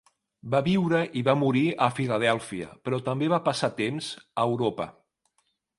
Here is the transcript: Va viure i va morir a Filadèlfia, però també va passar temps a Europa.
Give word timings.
Va 0.53 0.61
viure 0.67 1.01
i 1.21 1.21
va 1.27 1.35
morir 1.41 1.63
a 1.89 1.91
Filadèlfia, 1.99 2.73
però 2.87 3.03
també 3.11 3.31
va 3.35 3.43
passar 3.51 3.73
temps 3.85 4.13
a 4.43 4.51
Europa. 4.53 4.91